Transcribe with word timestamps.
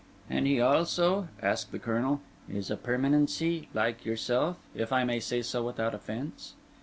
"And 0.31 0.47
he 0.47 0.59
also," 0.59 1.27
asked 1.43 1.71
the 1.71 1.77
Colonel, 1.77 2.21
"is 2.49 2.71
a 2.71 2.75
permanency—like 2.75 4.03
yourself, 4.03 4.57
if 4.73 4.91
I 4.91 5.03
may 5.03 5.19
say 5.19 5.43
so 5.43 5.61
without 5.63 5.93
offence?" 5.93 6.55